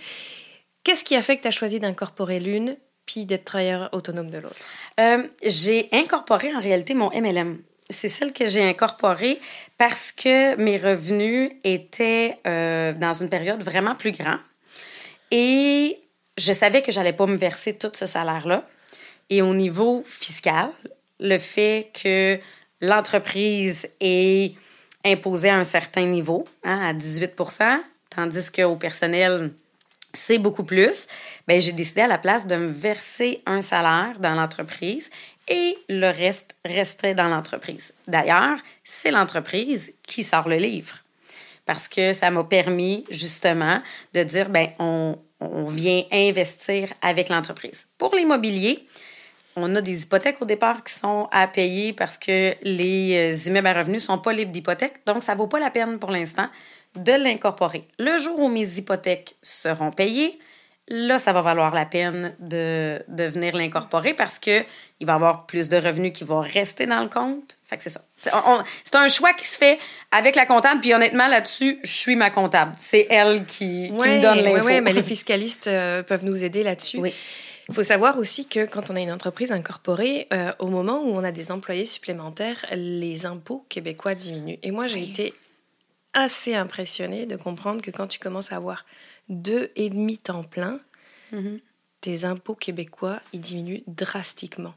[0.85, 4.39] Qu'est-ce qui a fait que tu as choisi d'incorporer l'une puis d'être travailleur autonome de
[4.39, 4.57] l'autre?
[5.01, 7.59] Euh, j'ai incorporé en réalité mon MLM.
[7.91, 9.39] C'est celle que j'ai incorporée
[9.77, 14.41] parce que mes revenus étaient euh, dans une période vraiment plus grande.
[15.31, 15.99] Et
[16.39, 18.67] je savais que j'allais pas me verser tout ce salaire-là.
[19.31, 20.71] Et au niveau fiscal,
[21.21, 22.39] le fait que
[22.81, 24.55] l'entreprise est
[25.05, 27.81] imposée à un certain niveau, hein, à 18%
[28.15, 29.51] tandis qu'au personnel,
[30.15, 31.07] c'est beaucoup plus,
[31.47, 35.11] ben, j'ai décidé à la place de me verser un salaire dans l'entreprise
[35.49, 37.93] et le reste resterait dans l'entreprise.
[38.09, 41.01] D'ailleurs, c'est l'entreprise qui sort le livre
[41.67, 43.81] parce que ça m'a permis justement
[44.13, 47.89] de dire, ben on, on vient investir avec l'entreprise.
[47.99, 48.87] Pour l'immobilier,
[49.57, 53.67] on a des hypothèques au départ qui sont à payer parce que les euh, immeubles
[53.69, 56.11] à revenus ne sont pas libres d'hypothèque, donc ça ne vaut pas la peine pour
[56.11, 56.49] l'instant
[56.97, 57.87] de l'incorporer.
[57.99, 60.39] Le jour où mes hypothèques seront payées,
[60.89, 64.65] là, ça va valoir la peine de, de venir l'incorporer parce qu'il
[65.03, 67.57] va y avoir plus de revenus qui vont rester dans le compte.
[67.65, 68.03] Fait que c'est ça.
[68.85, 69.79] C'est un choix qui se fait
[70.11, 70.81] avec la comptable.
[70.81, 72.73] Puis honnêtement, là-dessus, je suis ma comptable.
[72.77, 74.67] C'est elle qui, me donne l'info.
[74.67, 76.99] Oui, mais les fiscalistes euh, peuvent nous aider là-dessus.
[76.99, 77.15] Oui.
[77.69, 81.15] Il faut savoir aussi que quand on a une entreprise incorporée, euh, au moment où
[81.15, 84.59] on a des employés supplémentaires, les impôts québécois diminuent.
[84.63, 85.33] Et moi, j'ai été
[86.15, 88.85] assez impressionnée de comprendre que quand tu commences à avoir
[89.29, 90.81] deux et demi temps plein,
[91.33, 91.61] mhm.
[92.01, 94.75] tes impôts québécois, ils diminuent drastiquement.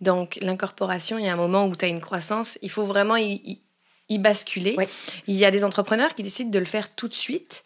[0.00, 3.16] Donc, l'incorporation, il y a un moment où tu as une croissance, il faut vraiment
[3.16, 3.60] y,
[4.10, 4.76] basculer.
[5.26, 7.64] Il y a des entrepreneurs qui décident de le faire tout de suite.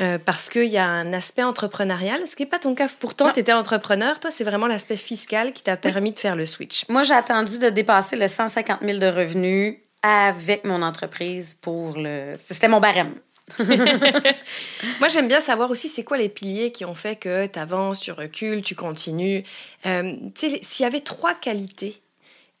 [0.00, 2.88] Euh, parce qu'il y a un aspect entrepreneurial, ce qui n'est pas ton cas.
[2.98, 4.18] Pourtant, tu étais entrepreneur.
[4.18, 6.88] Toi, c'est vraiment l'aspect fiscal qui t'a permis de faire le switch.
[6.88, 12.34] Moi, j'ai attendu de dépasser le 150 000 de revenus avec mon entreprise pour le.
[12.36, 13.14] C'était mon barème.
[13.58, 18.00] Moi, j'aime bien savoir aussi c'est quoi les piliers qui ont fait que tu avances,
[18.00, 19.44] tu recules, tu continues?
[19.86, 22.02] Euh, s'il y avait trois qualités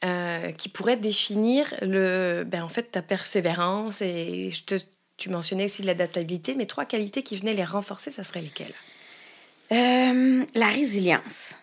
[0.04, 4.74] euh, qui pourraient définir le, ben, en fait, ta persévérance et je te,
[5.18, 8.74] tu mentionnais aussi l'adaptabilité, mais trois qualités qui venaient les renforcer, ça serait lesquelles?
[9.72, 11.56] Euh, La résilience.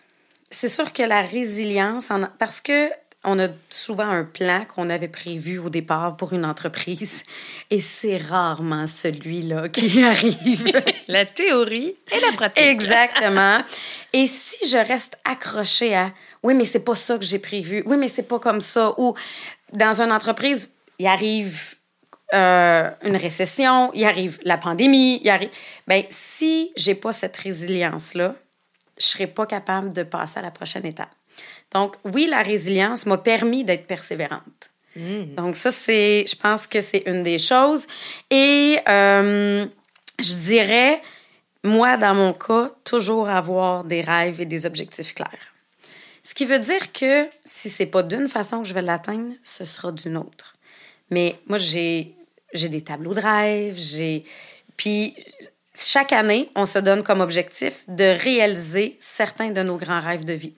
[0.50, 2.90] C'est sûr que la résilience, parce que
[3.24, 7.22] on a souvent un plan qu'on avait prévu au départ pour une entreprise
[7.70, 10.72] et c'est rarement celui-là qui arrive.
[11.08, 12.64] la théorie et la pratique.
[12.64, 13.58] Exactement.
[14.12, 17.84] Et si je reste accrochée à oui, mais c'est pas ça que j'ai prévu.
[17.86, 18.94] Oui, mais c'est pas comme ça.
[18.98, 19.14] Ou
[19.72, 21.76] dans une entreprise, il arrive
[22.34, 25.50] euh, une récession, il arrive la pandémie, il arrive.
[25.86, 28.34] Ben, si j'ai pas cette résilience-là,
[28.98, 31.10] je serai pas capable de passer à la prochaine étape.
[31.72, 34.70] Donc, oui, la résilience m'a permis d'être persévérante.
[34.94, 35.34] Hmm.
[35.36, 37.86] Donc, ça, c'est, je pense que c'est une des choses.
[38.30, 39.66] Et euh,
[40.18, 41.00] je dirais,
[41.64, 45.52] moi, dans mon cas, toujours avoir des rêves et des objectifs clairs.
[46.22, 49.64] Ce qui veut dire que si c'est pas d'une façon que je vais l'atteindre, ce
[49.64, 50.56] sera d'une autre.
[51.10, 52.14] Mais moi, j'ai,
[52.52, 54.24] j'ai des tableaux de rêves, j'ai.
[54.76, 55.14] Puis,
[55.74, 60.34] chaque année, on se donne comme objectif de réaliser certains de nos grands rêves de
[60.34, 60.54] vie.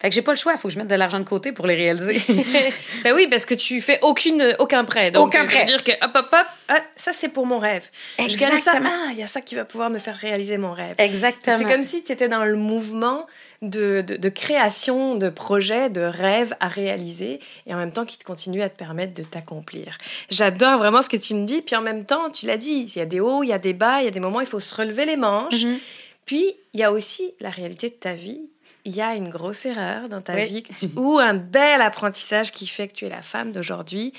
[0.00, 1.52] Fait que j'ai pas le choix, il faut que je mette de l'argent de côté
[1.52, 2.22] pour les réaliser.
[3.04, 5.10] ben oui, parce que tu fais aucune, aucun prêt.
[5.10, 5.66] Donc, aucun prêt.
[5.66, 7.90] dire que hop, hop, hop, ah, ça c'est pour mon rêve.
[8.16, 8.28] Exactement.
[8.28, 10.72] Je gagne ça, ah, il y a ça qui va pouvoir me faire réaliser mon
[10.72, 10.94] rêve.
[10.96, 11.58] Exactement.
[11.58, 13.26] C'est comme si tu étais dans le mouvement
[13.60, 18.16] de, de, de, création de projets, de rêves à réaliser, et en même temps qui
[18.16, 19.98] te continue à te permettre de t'accomplir.
[20.30, 22.98] J'adore vraiment ce que tu me dis, puis en même temps, tu l'as dit, il
[22.98, 24.42] y a des hauts, il y a des bas, il y a des moments où
[24.42, 25.64] il faut se relever les manches.
[25.64, 25.78] Mm-hmm.
[26.24, 28.40] Puis, il y a aussi la réalité de ta vie
[28.84, 30.64] il y a une grosse erreur dans ta vie
[30.96, 34.12] ou un bel apprentissage qui fait que tu es la femme d'aujourd'hui,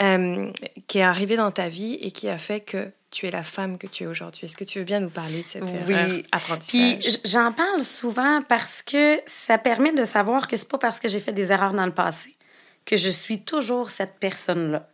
[0.00, 0.50] euh,
[0.86, 3.78] qui est arrivé dans ta vie et qui a fait que tu es la femme
[3.78, 4.46] que tu es aujourd'hui.
[4.46, 5.92] Est-ce que tu veux bien nous parler de cette oui.
[5.92, 6.98] erreur apprentissage?
[6.98, 11.08] Puis j'en parle souvent parce que ça permet de savoir que c'est pas parce que
[11.08, 12.36] j'ai fait des erreurs dans le passé
[12.84, 14.88] que je suis toujours cette personne-là.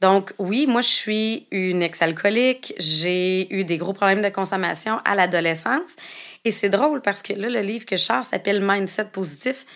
[0.00, 2.74] Donc, oui, moi, je suis une ex-alcoolique.
[2.78, 5.96] J'ai eu des gros problèmes de consommation à l'adolescence.
[6.46, 9.66] Et c'est drôle parce que là, le livre que je sors s'appelle Mindset positif.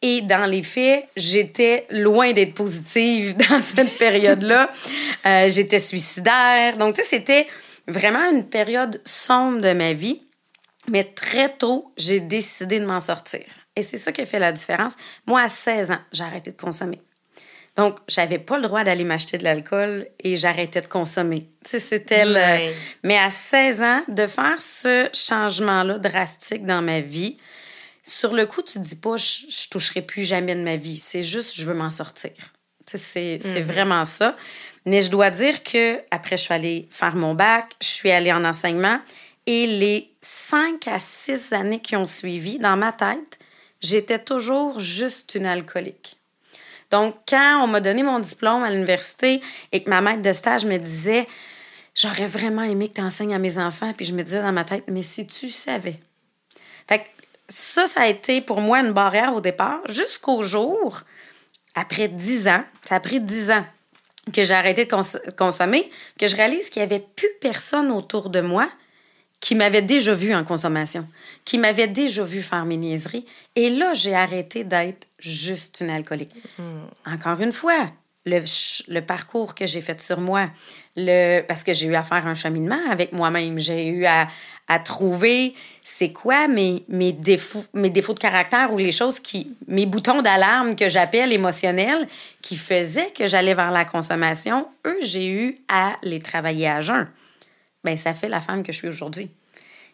[0.00, 4.70] Et dans les faits, j'étais loin d'être positive dans cette période-là.
[5.26, 6.76] Euh, j'étais suicidaire.
[6.76, 7.48] Donc, tu sais, c'était
[7.88, 10.22] vraiment une période sombre de ma vie.
[10.86, 13.42] Mais très tôt, j'ai décidé de m'en sortir.
[13.74, 14.96] Et c'est ça qui a fait la différence.
[15.26, 17.00] Moi, à 16 ans, j'ai arrêté de consommer.
[17.80, 21.48] Donc, j'avais pas le droit d'aller m'acheter de l'alcool et j'arrêtais de consommer.
[21.64, 22.72] C'était le...
[23.04, 27.38] Mais à 16 ans, de faire ce changement-là drastique dans ma vie,
[28.02, 30.98] sur le coup, tu dis pas je, je toucherai plus jamais de ma vie.
[30.98, 32.32] C'est juste je veux m'en sortir.
[32.86, 33.62] C'est mm-hmm.
[33.62, 34.36] vraiment ça.
[34.84, 38.32] Mais je dois dire que après, je suis allée faire mon bac, je suis allée
[38.32, 39.00] en enseignement
[39.46, 43.38] et les cinq à six années qui ont suivi, dans ma tête,
[43.80, 46.19] j'étais toujours juste une alcoolique.
[46.90, 49.40] Donc, quand on m'a donné mon diplôme à l'université
[49.72, 51.26] et que ma maître de stage me disait
[51.94, 54.64] J'aurais vraiment aimé que tu enseignes à mes enfants, puis je me disais dans ma
[54.64, 55.98] tête Mais si tu savais.
[56.88, 57.04] Fait que
[57.48, 61.00] ça, ça a été pour moi une barrière au départ, jusqu'au jour,
[61.74, 63.64] après dix ans, ça a pris dix ans
[64.32, 68.40] que j'ai arrêté de consommer, que je réalise qu'il n'y avait plus personne autour de
[68.40, 68.68] moi
[69.40, 71.06] qui m'avait déjà vu en consommation,
[71.44, 73.24] qui m'avait déjà vu faire mes niaiseries.
[73.56, 76.32] Et là, j'ai arrêté d'être juste une alcoolique.
[76.58, 76.82] Hmm.
[77.06, 77.90] Encore une fois,
[78.26, 78.40] le,
[78.88, 80.50] le parcours que j'ai fait sur moi,
[80.94, 84.28] le, parce que j'ai eu à faire un cheminement avec moi-même, j'ai eu à,
[84.68, 89.56] à trouver c'est quoi mes, mes, défauts, mes défauts de caractère ou les choses qui,
[89.66, 92.06] mes boutons d'alarme que j'appelle émotionnels,
[92.42, 94.68] qui faisaient que j'allais vers la consommation.
[94.86, 97.08] Eux, j'ai eu à les travailler à jeun
[97.84, 99.30] ben ça fait la femme que je suis aujourd'hui.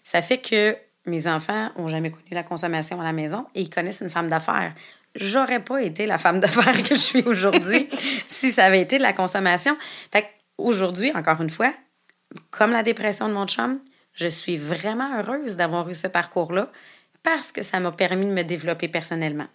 [0.05, 3.70] Ça fait que mes enfants ont jamais connu la consommation à la maison et ils
[3.70, 4.75] connaissent une femme d'affaires.
[5.14, 7.88] J'aurais pas été la femme d'affaires que je suis aujourd'hui
[8.27, 9.77] si ça avait été de la consommation.
[10.12, 10.27] Fait
[10.59, 11.72] aujourd'hui, encore une fois,
[12.51, 13.81] comme la dépression de mon chum,
[14.12, 16.70] je suis vraiment heureuse d'avoir eu ce parcours-là
[17.22, 19.46] parce que ça m'a permis de me développer personnellement.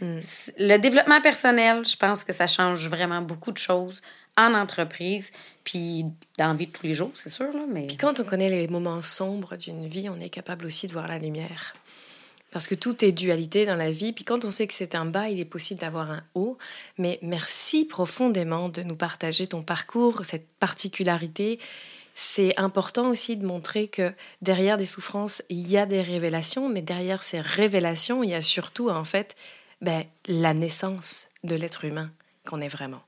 [0.00, 0.20] Hmm.
[0.58, 4.02] Le développement personnel, je pense que ça change vraiment beaucoup de choses
[4.36, 5.32] en entreprise,
[5.66, 6.04] puis
[6.38, 7.52] dans la vie de tous les jours, c'est sûr.
[7.52, 7.88] Là, mais...
[7.88, 11.08] Puis quand on connaît les moments sombres d'une vie, on est capable aussi de voir
[11.08, 11.74] la lumière.
[12.52, 14.12] Parce que tout est dualité dans la vie.
[14.12, 16.56] Puis quand on sait que c'est un bas, il est possible d'avoir un haut.
[16.98, 21.58] Mais merci profondément de nous partager ton parcours, cette particularité.
[22.14, 26.80] C'est important aussi de montrer que derrière des souffrances, il y a des révélations, mais
[26.80, 29.34] derrière ces révélations, il y a surtout en fait
[29.82, 32.12] ben, la naissance de l'être humain
[32.44, 33.02] qu'on est vraiment.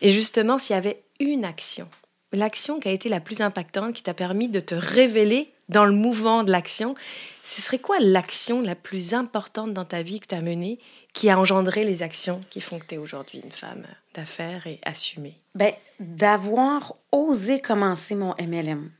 [0.00, 1.88] Et justement, s'il y avait une action,
[2.32, 5.92] l'action qui a été la plus impactante, qui t'a permis de te révéler dans le
[5.92, 6.94] mouvement de l'action,
[7.42, 10.78] ce serait quoi l'action la plus importante dans ta vie que tu as menée,
[11.12, 14.78] qui a engendré les actions qui font que tu es aujourd'hui une femme d'affaires et
[14.84, 15.34] assumée?
[15.54, 18.90] Ben, d'avoir osé commencer mon MLM.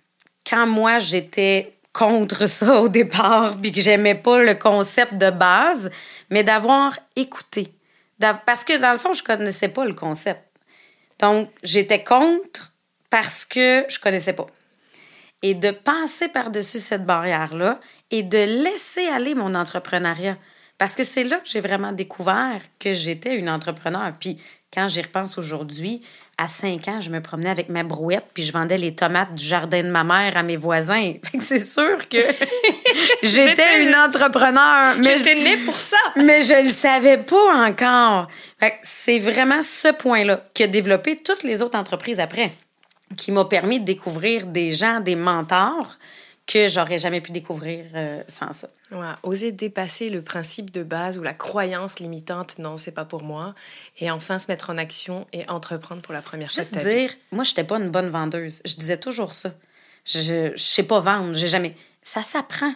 [0.48, 5.90] Quand moi, j'étais contre ça au départ, puis que j'aimais pas le concept de base,
[6.30, 7.72] mais d'avoir écouté.
[8.46, 10.42] Parce que dans le fond, je connaissais pas le concept.
[11.22, 12.74] Donc, j'étais contre
[13.08, 14.46] parce que je connaissais pas.
[15.42, 17.80] Et de passer par-dessus cette barrière-là
[18.10, 20.36] et de laisser aller mon entrepreneuriat.
[20.78, 24.12] Parce que c'est là que j'ai vraiment découvert que j'étais une entrepreneur.
[24.18, 24.38] Puis
[24.74, 26.02] quand j'y repense aujourd'hui,
[26.42, 29.44] à 5 ans, je me promenais avec ma brouette puis je vendais les tomates du
[29.44, 31.12] jardin de ma mère à mes voisins.
[31.38, 32.18] c'est sûr que
[33.22, 34.96] j'étais une entrepreneur.
[34.98, 35.96] Mais j'étais née pour ça.
[36.16, 38.26] mais je le savais pas encore.
[38.82, 42.50] c'est vraiment ce point-là qui a développé toutes les autres entreprises après,
[43.16, 45.96] qui m'a permis de découvrir des gens, des mentors
[46.52, 48.68] que j'aurais jamais pu découvrir euh, sans ça.
[48.90, 53.22] Ouais, oser dépasser le principe de base ou la croyance limitante, non, c'est pas pour
[53.22, 53.54] moi,
[54.00, 56.62] et enfin se mettre en action et entreprendre pour la première fois.
[56.62, 58.60] Juste dire, moi, j'étais pas une bonne vendeuse.
[58.66, 59.54] Je disais toujours ça.
[60.04, 61.74] Je, je sais pas vendre, j'ai jamais.
[62.02, 62.74] Ça s'apprend.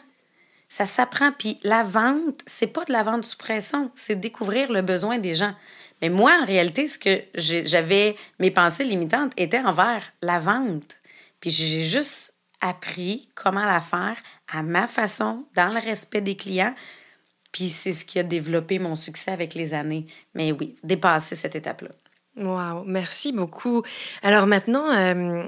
[0.70, 1.32] Ça s'apprend.
[1.32, 5.34] Puis la vente, c'est pas de la vente sous pression, c'est découvrir le besoin des
[5.34, 5.54] gens.
[6.00, 10.96] Mais moi, en réalité, ce que j'avais, mes pensées limitantes étaient envers la vente.
[11.40, 12.35] Puis j'ai juste
[12.68, 14.16] appris comment la faire
[14.52, 16.74] à ma façon, dans le respect des clients.
[17.52, 20.06] Puis c'est ce qui a développé mon succès avec les années.
[20.34, 21.90] Mais oui, dépasser cette étape-là.
[22.36, 23.82] Wow, merci beaucoup.
[24.22, 25.44] Alors maintenant, euh,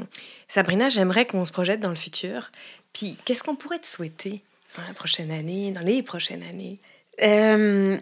[0.49, 2.51] Sabrina, j'aimerais qu'on se projette dans le futur.
[2.95, 4.43] Puis qu'est-ce qu'on pourrait te souhaiter
[4.77, 6.79] dans la prochaine année, dans les prochaines années?
[7.23, 7.97] Euh,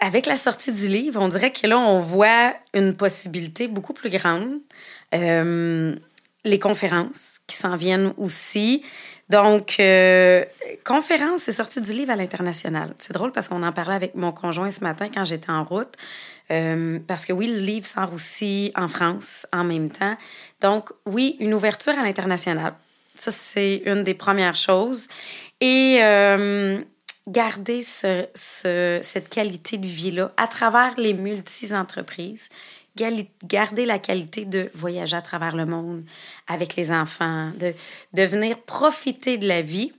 [0.00, 4.10] avec la sortie du livre, on dirait que là, on voit une possibilité beaucoup plus
[4.10, 4.58] grande.
[5.14, 5.94] Euh,
[6.46, 8.82] les conférences qui s'en viennent aussi.
[9.28, 10.44] Donc, euh,
[10.84, 12.94] conférence, c'est sorti du livre à l'international.
[12.98, 15.92] C'est drôle parce qu'on en parlait avec mon conjoint ce matin quand j'étais en route.
[16.52, 20.16] Euh, parce que oui, le livre sort aussi en France en même temps.
[20.60, 22.74] Donc, oui, une ouverture à l'international.
[23.16, 25.08] Ça, c'est une des premières choses.
[25.60, 26.78] Et euh,
[27.26, 32.50] garder ce, ce, cette qualité de vie-là à travers les multi-entreprises
[32.96, 36.04] garder la qualité de voyager à travers le monde
[36.48, 37.74] avec les enfants, de,
[38.12, 39.92] de venir profiter de la vie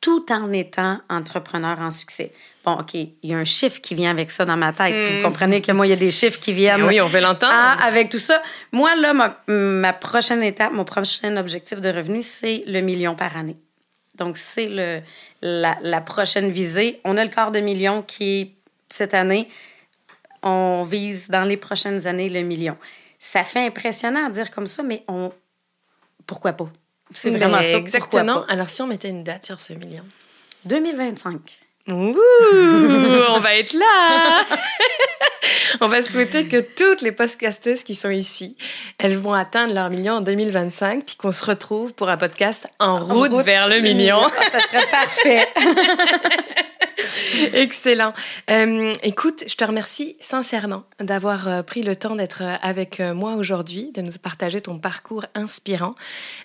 [0.00, 2.32] tout en étant entrepreneur en succès.
[2.64, 4.94] Bon, OK, il y a un chiffre qui vient avec ça dans ma tête.
[4.94, 5.22] Vous hmm.
[5.22, 6.84] comprenez que moi, il y a des chiffres qui viennent.
[6.84, 7.52] oui, on veut l'entendre.
[7.52, 8.40] Ah, avec tout ça.
[8.72, 13.36] Moi, là, ma, ma, prochaine étape, mon prochain objectif de revenu, c'est le million par
[13.36, 13.56] année.
[14.16, 14.68] Donc, c'est
[15.42, 17.00] la, la, prochaine visée.
[17.04, 18.54] On a le quart de million qui
[18.88, 19.48] cette année
[20.42, 22.76] on vise dans les prochaines années le million.
[23.18, 25.32] Ça fait impressionnant à dire comme ça, mais on
[26.26, 26.68] pourquoi pas?
[27.10, 27.76] C'est vraiment ça.
[27.76, 28.44] Exactement.
[28.46, 30.04] Alors si on mettait une date sur ce million?
[30.64, 31.34] 2025.
[31.88, 32.16] Ouh,
[33.28, 34.44] on va être là.
[35.80, 38.56] on va souhaiter que toutes les podcasteuses qui sont ici,
[38.98, 42.98] elles vont atteindre leur million en 2025, puis qu'on se retrouve pour un podcast en,
[42.98, 44.18] route, vers le million.
[44.50, 45.48] ça serait parfait.
[47.52, 48.12] Excellent.
[48.50, 53.34] Euh, écoute, je te remercie sincèrement d'avoir euh, pris le temps d'être euh, avec moi
[53.34, 55.94] aujourd'hui, de nous partager ton parcours inspirant,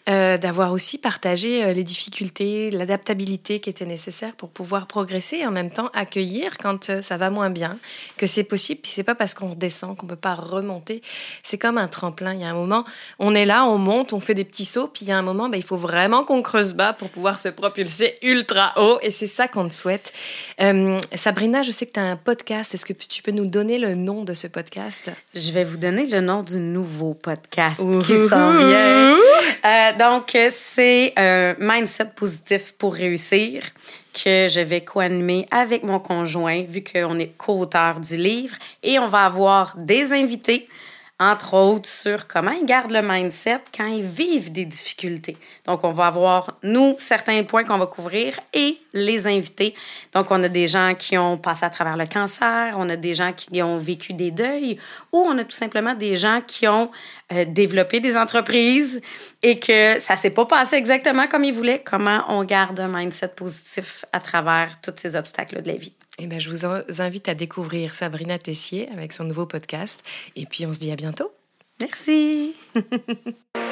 [0.07, 5.71] d'avoir aussi partagé les difficultés, l'adaptabilité qui était nécessaire pour pouvoir progresser et en même
[5.71, 7.77] temps accueillir quand ça va moins bien,
[8.17, 8.81] que c'est possible.
[8.81, 11.01] Puis c'est pas parce qu'on redescend qu'on peut pas remonter.
[11.43, 12.33] C'est comme un tremplin.
[12.33, 12.83] Il y a un moment,
[13.19, 15.21] on est là, on monte, on fait des petits sauts, puis il y a un
[15.21, 18.99] moment, ben, il faut vraiment qu'on creuse bas pour pouvoir se propulser ultra haut.
[19.01, 20.11] Et c'est ça qu'on te souhaite.
[20.61, 22.73] Euh, Sabrina, je sais que tu as un podcast.
[22.73, 25.11] Est-ce que tu peux nous donner le nom de ce podcast?
[25.33, 29.17] Je vais vous donner le nom du nouveau podcast qui s'en vient.
[29.63, 33.63] Euh, donc, c'est euh, Mindset positif pour réussir
[34.13, 38.55] que je vais co-animer avec mon conjoint, vu qu'on est co-auteur du livre.
[38.83, 40.67] Et on va avoir des invités
[41.21, 45.37] entre autres sur comment ils gardent le mindset quand ils vivent des difficultés.
[45.67, 49.75] Donc, on va avoir, nous, certains points qu'on va couvrir et les invités.
[50.13, 53.13] Donc, on a des gens qui ont passé à travers le cancer, on a des
[53.13, 54.79] gens qui ont vécu des deuils
[55.11, 56.89] ou on a tout simplement des gens qui ont
[57.31, 58.99] euh, développé des entreprises
[59.43, 61.83] et que ça s'est pas passé exactement comme ils voulaient.
[61.85, 65.93] Comment on garde un mindset positif à travers tous ces obstacles de la vie?
[66.19, 70.03] Eh ben, je vous invite à découvrir Sabrina Tessier avec son nouveau podcast.
[70.35, 71.31] Et puis, on se dit à bientôt.
[71.79, 72.55] Merci.